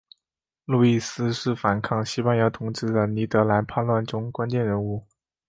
[0.65, 5.05] 路易斯是反抗西班牙统治的尼德兰叛乱中关键人物。